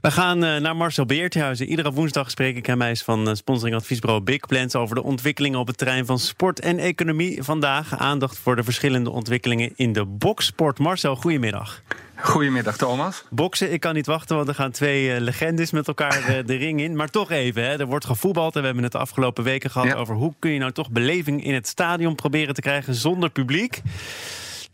[0.00, 1.66] We gaan eh, naar Marcel Beerthuizen.
[1.66, 2.80] Iedere woensdag spreek ik hem.
[2.80, 6.18] Hij is van uh, sponsoring adviesbureau Big Plans over de ontwikkelingen op het terrein van
[6.18, 7.42] sport en economie.
[7.42, 10.78] Vandaag aandacht voor de verschillende ontwikkelingen in de boksport.
[10.78, 11.82] Marcel, goedemiddag.
[12.16, 13.24] Goedemiddag, Thomas.
[13.30, 16.80] Boksen, ik kan niet wachten, want er gaan twee uh, legendes met elkaar de ring
[16.80, 16.96] in.
[16.96, 19.94] Maar toch even, hè, er wordt gevoetbald en we hebben het de afgelopen weken gehad
[19.94, 23.82] over hoe kun je nou toch beleving in het stadion proberen te krijgen zonder publiek.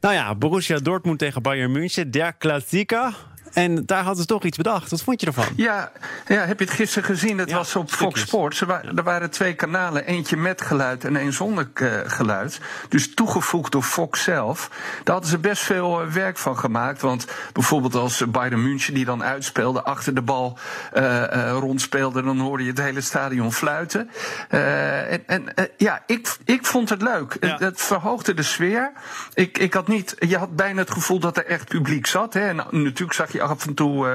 [0.00, 3.14] Nou ja, Borussia Dortmund tegen Bayern München, der Klassieker.
[3.52, 4.90] En daar hadden ze toch iets bedacht.
[4.90, 5.44] Wat vond je ervan?
[5.56, 5.92] Ja,
[6.26, 7.38] ja heb je het gisteren gezien?
[7.38, 8.60] Het was op Fox Sports.
[8.60, 10.06] Er, wa er, waren twee kanalen.
[10.06, 12.60] Eentje met geluid en één zonder uh, geluid.
[12.88, 14.68] Dus toegevoegd door Fox zelf.
[15.04, 17.00] Daar hadden ze best veel uh, werk van gemaakt.
[17.00, 19.82] Want bijvoorbeeld als Bayern München die dan uitspeelde...
[19.82, 20.58] achter de bal
[20.96, 22.22] uh, rondspeelde...
[22.22, 24.10] dan hoorde je het hele stadion fluiten.
[24.48, 25.44] en, en
[25.76, 27.36] ja, ik, ik vond het leuk.
[27.40, 27.48] Ja.
[27.48, 28.92] Het, het, verhoogde de sfeer.
[29.34, 30.16] Ik, ik had niet...
[30.18, 32.34] Je had bijna het gevoel dat er echt publiek zat.
[32.34, 32.48] Hè.
[32.48, 34.12] En natuurlijk zag je af en toe uh,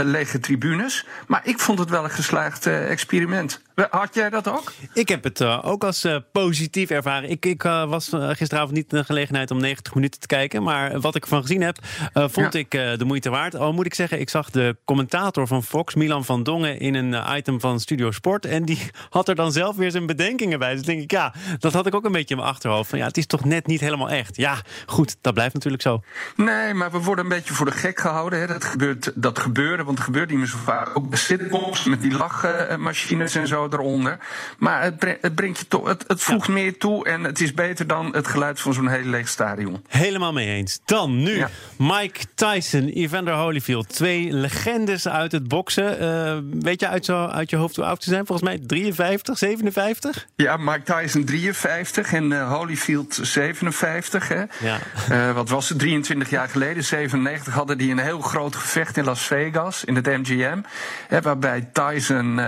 [0.00, 1.06] uh, lege tribunes.
[1.26, 3.60] Maar ik vond het wel een geslaagd uh, experiment.
[3.90, 4.72] Had jij dat ook?
[4.94, 7.30] Ik heb het ook als positief ervaren.
[7.30, 10.62] Ik, ik was gisteravond niet in de gelegenheid om 90 minuten te kijken.
[10.62, 11.78] Maar wat ik ervan gezien heb,
[12.12, 12.58] vond ja.
[12.58, 13.56] ik de moeite waard.
[13.56, 17.36] Al moet ik zeggen, ik zag de commentator van Fox, Milan van Dongen, in een
[17.36, 18.46] item van Studio Sport.
[18.46, 20.74] En die had er dan zelf weer zijn bedenkingen bij.
[20.74, 22.90] Dus denk ik, ja, dat had ik ook een beetje in mijn achterhoofd.
[22.90, 24.36] Van ja, het is toch net niet helemaal echt.
[24.36, 24.56] Ja,
[24.86, 26.02] goed, dat blijft natuurlijk zo.
[26.36, 28.40] Nee, maar we worden een beetje voor de gek gehouden.
[28.40, 28.46] Hè.
[28.46, 30.96] Dat gebeurt, dat gebeurde, want het gebeurt niet meer zo vaak.
[30.96, 34.18] Ook de sitcoms met die lachmachines en zo eronder.
[34.58, 36.52] Maar het, het brengt je toch, het, het voegt ja.
[36.52, 39.84] meer toe en het is beter dan het geluid van zo'n heel leeg stadion.
[39.88, 40.80] Helemaal mee eens.
[40.84, 41.50] Dan nu ja.
[41.78, 43.88] Mike Tyson, Evander Holyfield.
[43.88, 46.02] Twee legendes uit het boksen.
[46.02, 48.26] Uh, weet je uit, zo, uit je hoofd hoe oud ze zijn?
[48.26, 50.26] Volgens mij 53, 57?
[50.36, 54.28] Ja, Mike Tyson 53 en uh, Holyfield 57.
[54.28, 54.42] Hè?
[54.60, 54.78] Ja.
[55.10, 55.78] Uh, wat was het?
[55.78, 60.06] 23 jaar geleden, 97, hadden die een heel groot gevecht in Las Vegas, in het
[60.06, 60.60] MGM.
[61.08, 62.40] Hè, waarbij Tyson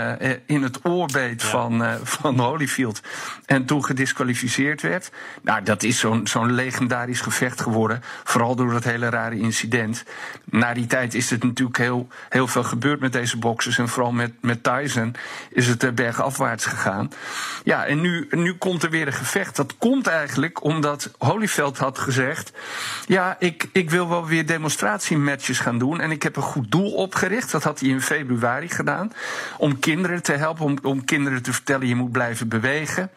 [0.47, 1.35] in het oor ja.
[1.37, 3.01] van, uh, van Holyfield.
[3.47, 5.11] En toen gedisqualificeerd werd.
[5.43, 8.03] Nou, dat is zo'n zo'n legendarisch gevecht geworden.
[8.25, 10.05] Vooral door dat hele rare incident.
[10.45, 13.79] Na die tijd is het natuurlijk heel, heel veel gebeurd met deze boxers.
[13.79, 15.15] En vooral met, met Tyson
[15.51, 17.11] is het uh, bergafwaarts gegaan.
[17.65, 19.57] Ja, en nu, nu komt er weer een gevecht.
[19.57, 22.53] Dat komt eigenlijk omdat Holyfield had gezegd.
[23.07, 26.01] Ja, ik, ik wil wel weer demonstratiematches gaan doen.
[26.01, 27.51] En ik heb een goed doel opgericht.
[27.51, 29.13] Dat had hij in februari gedaan.
[29.59, 33.11] Om kinderen te helpen, om, om kinderen te vertellen: je moet blijven bewegen.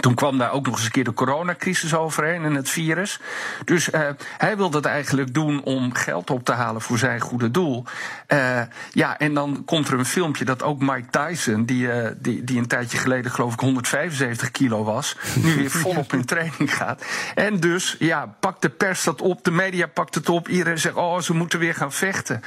[0.00, 3.20] Toen kwam daar ook nog eens een keer de coronacrisis overheen en het virus.
[3.64, 4.00] Dus uh,
[4.38, 7.84] hij wil dat eigenlijk doen om geld op te halen voor zijn goede doel.
[8.28, 8.60] Uh,
[8.92, 12.58] ja, en dan komt er een filmpje dat ook Mike Tyson, die, uh, die, die
[12.58, 17.04] een tijdje geleden geloof ik 175 kilo was, nu weer volop in training gaat.
[17.34, 20.94] En dus, ja, pakt de pers dat op, de media pakt het op, iedereen zegt,
[20.94, 22.42] oh, ze moeten weer gaan vechten.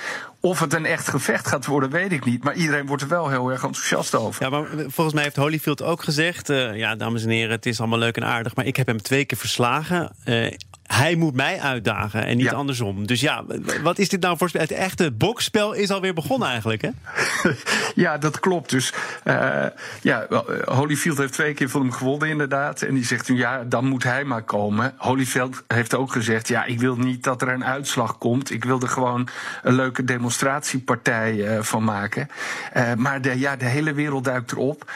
[0.45, 2.43] Of het een echt gevecht gaat worden, weet ik niet.
[2.43, 4.43] Maar iedereen wordt er wel heel erg enthousiast over.
[4.43, 6.49] Ja, maar volgens mij heeft Holyfield ook gezegd...
[6.49, 8.55] Uh, ja, dames en heren, het is allemaal leuk en aardig...
[8.55, 10.11] maar ik heb hem twee keer verslagen.
[10.25, 10.51] Uh,
[10.83, 12.51] hij moet mij uitdagen en niet ja.
[12.51, 13.07] andersom.
[13.07, 13.43] Dus ja,
[13.83, 14.61] wat is dit nou voor spel?
[14.61, 16.89] Het echte boksspel is alweer begonnen eigenlijk, hè?
[18.03, 18.69] ja, dat klopt.
[18.69, 18.93] Dus
[19.23, 19.65] uh,
[20.01, 20.27] ja,
[20.65, 22.81] Holyfield heeft twee keer van hem gewonnen inderdaad.
[22.81, 24.93] En die zegt nu, ja, dan moet hij maar komen.
[24.97, 28.51] Holyfield heeft ook gezegd, ja, ik wil niet dat er een uitslag komt.
[28.51, 29.27] Ik wil er gewoon
[29.61, 32.27] een leuke demonstratiepartij uh, van maken.
[32.77, 34.91] Uh, maar de, ja, de hele wereld duikt erop.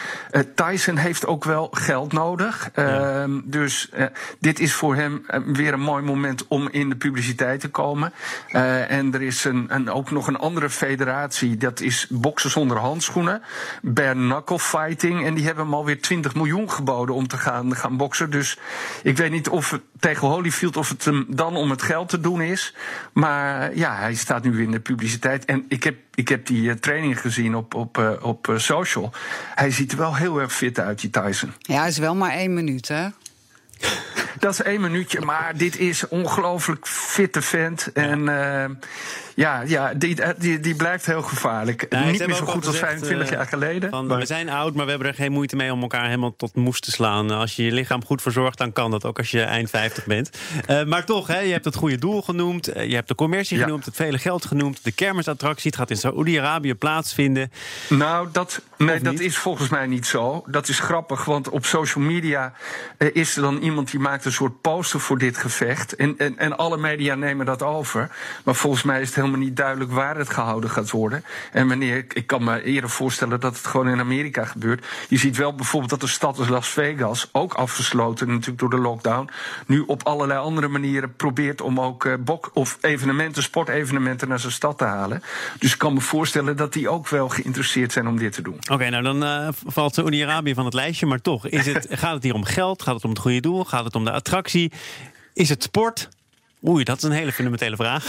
[0.55, 2.69] Tyson heeft ook wel geld nodig.
[2.75, 3.25] Ja.
[3.25, 3.89] Uh, dus
[4.39, 8.13] dit is voor hem weer een mooi moment om in de publiciteit te komen.
[8.51, 12.77] Uh, en er is een, een, ook nog een andere federatie, dat is boksen zonder
[12.77, 13.41] handschoenen.
[13.81, 15.25] Bare knuckle fighting.
[15.25, 18.29] En die hebben hem alweer 20 miljoen geboden om te gaan, gaan boksen.
[18.29, 18.57] Dus
[19.03, 22.19] ik weet niet of het tegen Holyfield of het hem dan om het geld te
[22.19, 22.75] doen is.
[23.13, 25.45] Maar ja, hij staat nu in de publiciteit.
[25.45, 29.11] En ik heb, ik heb die uh, training gezien op, op, op social.
[29.55, 31.53] Hij ziet er wel heel erg fit uit, die Tyson.
[31.59, 33.07] Ja, is wel maar één minuut, hè?
[34.39, 37.91] Dat is één minuutje, maar dit is ongelooflijk fitte vent.
[37.93, 38.65] En uh,
[39.35, 41.87] ja, ja die, die, die blijft heel gevaarlijk.
[42.05, 43.89] Niet meer zo goed als 25 uh, jaar geleden.
[43.89, 44.17] Van, maar...
[44.17, 46.79] We zijn oud, maar we hebben er geen moeite mee om elkaar helemaal tot moes
[46.79, 47.31] te slaan.
[47.31, 50.29] Als je je lichaam goed verzorgt, dan kan dat ook als je eind 50 bent.
[50.69, 52.65] Uh, maar toch, hè, je hebt het goede doel genoemd.
[52.65, 53.63] Je hebt de commercie ja.
[53.63, 54.83] genoemd, het vele geld genoemd.
[54.83, 57.51] De kermisattractie, het gaat in Saoedi-Arabië plaatsvinden.
[57.89, 60.43] Nou, dat, nee, dat is volgens mij niet zo.
[60.47, 62.53] Dat is grappig, want op social media
[62.97, 65.95] is er dan iemand die maakt een soort poster voor dit gevecht.
[65.95, 68.11] En, en, en alle media nemen dat over.
[68.43, 71.23] Maar volgens mij is het helemaal niet duidelijk waar het gehouden gaat worden.
[71.51, 74.85] En wanneer, ik kan me eerder voorstellen dat het gewoon in Amerika gebeurt.
[75.09, 78.77] Je ziet wel bijvoorbeeld dat de stad als Las Vegas, ook afgesloten natuurlijk door de
[78.77, 79.29] lockdown,
[79.67, 84.51] nu op allerlei andere manieren probeert om ook uh, bok of evenementen, sportevenementen naar zijn
[84.51, 85.21] stad te halen.
[85.59, 88.57] Dus ik kan me voorstellen dat die ook wel geïnteresseerd zijn om dit te doen.
[88.71, 92.23] Oké, nou dan uh, valt Saudi-Arabië van het lijstje, maar toch, is het, gaat het
[92.23, 92.81] hier om geld?
[92.81, 93.65] Gaat het om het goede doel?
[93.65, 94.71] Gaat het om de attractie?
[95.33, 96.09] Is het sport?
[96.67, 98.05] Oei, dat is een hele fundamentele vraag.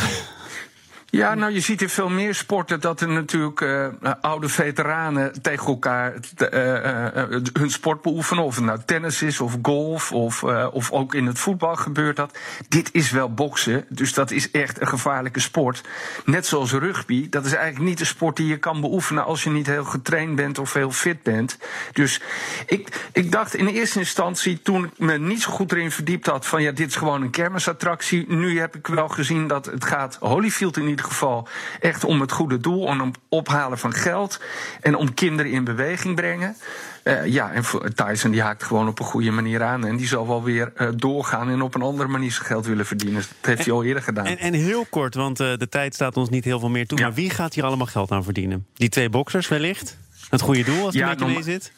[1.11, 3.87] Ja, nou je ziet in veel meer sporten dat er natuurlijk uh,
[4.21, 8.45] oude veteranen tegen elkaar uh, uh, hun sport beoefenen.
[8.45, 12.39] Of het nou tennis is of golf of, of ook in het voetbal gebeurt dat.
[12.69, 15.83] Dit is wel boksen, dus dat is echt een gevaarlijke sport.
[16.25, 19.51] Net zoals rugby, dat is eigenlijk niet een sport die je kan beoefenen als je
[19.51, 21.59] niet heel getraind bent of heel fit bent.
[21.93, 22.21] Dus
[22.67, 26.47] ik, ik dacht in eerste instantie, toen ik me niet zo goed erin verdiept had,
[26.47, 28.25] van ja, dit is gewoon een kermisattractie.
[28.29, 31.49] Nu heb ik wel gezien dat het gaat Holyfield in ieder ieder geval
[31.81, 34.41] echt om het goede doel, om het ophalen van geld
[34.81, 36.57] en om kinderen in beweging brengen.
[37.05, 37.65] Uh, ja, en
[37.95, 39.87] Tyson die haakt gewoon op een goede manier aan.
[39.87, 42.87] En die zal wel weer uh, doorgaan en op een andere manier zijn geld willen
[42.87, 43.23] verdienen.
[43.41, 44.27] Dat heeft hij al eerder gedaan.
[44.27, 46.99] En, en heel kort, want uh, de tijd staat ons niet heel veel meer toe.
[46.99, 47.05] Ja.
[47.05, 48.67] Maar wie gaat hier allemaal geld aan verdienen?
[48.75, 49.97] Die twee boxers wellicht?
[50.31, 51.73] Het goede doel als ja, een beetje mee zit?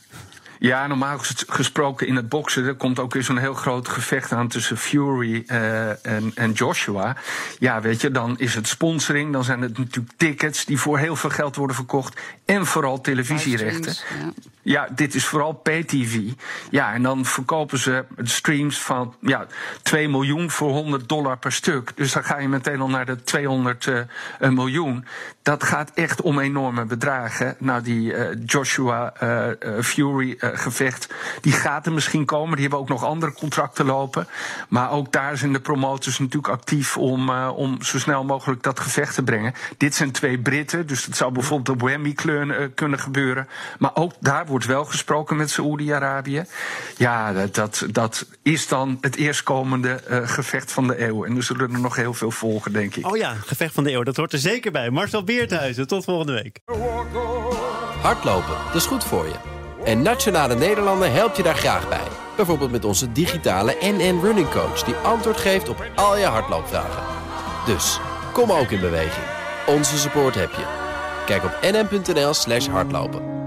[0.61, 4.49] Ja, normaal gesproken in het boksen er komt ook weer zo'n heel groot gevecht aan
[4.49, 7.17] tussen Fury uh, en, en, Joshua.
[7.59, 11.17] Ja, weet je, dan is het sponsoring, dan zijn het natuurlijk tickets die voor heel
[11.17, 12.21] veel geld worden verkocht.
[12.45, 13.95] En vooral televisierechten.
[14.73, 14.89] Ja.
[14.95, 16.21] dit is vooral pay-TV.
[16.71, 19.47] Ja, en dan verkopen ze streams van ja,
[19.83, 21.93] 2 miljoen voor 100 dollar per stuk.
[21.97, 25.05] Dus dan ga je meteen al naar de 200 uh, miljoen.
[25.43, 27.57] Dat gaat echt om enorme bedragen.
[27.59, 29.47] Nou, die uh, Joshua uh,
[29.83, 32.53] Fury gevecht, die gaat er misschien komen.
[32.53, 34.27] Die hebben ook nog andere contracten lopen.
[34.69, 39.15] Maar ook daar zijn de promotors natuurlijk actief om, om zo snel mogelijk dat gevecht
[39.15, 39.55] te brengen.
[39.77, 42.15] Dit zijn twee Britten, dus dat zou bijvoorbeeld op Wembley
[42.75, 43.49] kunnen gebeuren.
[43.79, 46.45] Maar ook daar wordt wel gesproken met Saoedi-Arabië.
[46.97, 51.25] Ja, dat, dat, dat, is dan het eerstkomende uh, gevecht van de eeuw.
[51.25, 53.07] En er zullen er nog heel veel volgen, denk ik.
[53.07, 54.91] Oh ja, gevecht van de eeuw, dat hoort er zeker bij.
[54.91, 56.59] Marcel Beerthuizen, tot volgende week.
[58.03, 59.35] Hardlopen, dat is goed voor je.
[59.85, 62.07] En Nationale Nederlanden helpt je daar graag bij.
[62.37, 64.83] Bijvoorbeeld met onze digitale NN Running Coach...
[64.83, 67.03] die antwoord geeft op al je hardloopvragen.
[67.67, 68.01] Dus,
[68.33, 69.27] kom ook in beweging.
[69.67, 70.65] Onze support heb je.
[71.27, 73.40] Kijk op nn.nl slash hardlopen.